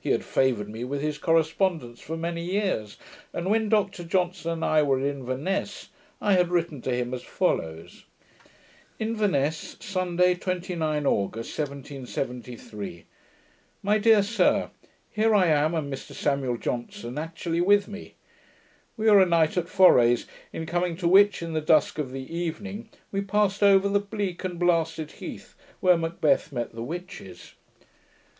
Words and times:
He 0.00 0.10
had 0.12 0.22
favoured 0.24 0.68
me 0.68 0.84
with 0.84 1.00
his 1.00 1.18
correspondence 1.18 1.98
for 2.00 2.16
many 2.16 2.44
years; 2.44 2.98
and 3.32 3.50
when 3.50 3.68
Dr 3.68 4.04
Johnson 4.04 4.52
and 4.52 4.64
I 4.64 4.80
were 4.84 5.00
at 5.00 5.04
Inverness, 5.04 5.88
I 6.20 6.34
had 6.34 6.50
written 6.50 6.80
to 6.82 6.94
him 6.94 7.12
as 7.12 7.24
follows: 7.24 8.04
Inverness, 9.00 9.34
My 9.42 9.48
dear 9.48 9.50
Sir, 9.50 9.78
Sunday, 9.80 10.34
29 10.36 11.04
August, 11.04 11.58
1773 11.58 13.06
Here 15.12 15.34
I 15.34 15.46
am, 15.48 15.74
and 15.74 15.92
Mr 15.92 16.12
Samuel 16.12 16.58
Johnson 16.58 17.18
actually 17.18 17.60
with 17.60 17.88
me. 17.88 18.14
We 18.96 19.10
were 19.10 19.20
a 19.20 19.26
night 19.26 19.56
at 19.56 19.68
Fores, 19.68 20.26
in 20.52 20.66
coming 20.66 20.96
to 20.98 21.08
which, 21.08 21.42
in 21.42 21.54
the 21.54 21.60
dusk 21.60 21.98
of 21.98 22.12
the 22.12 22.32
evening, 22.32 22.88
we 23.10 23.20
passed 23.20 23.64
over 23.64 23.88
a 23.88 23.98
bleak 23.98 24.44
and 24.44 24.60
blasted 24.60 25.10
heath 25.10 25.56
where 25.80 25.98
Macbeth 25.98 26.52
met 26.52 26.72
the 26.72 26.84
witches. 26.84 27.54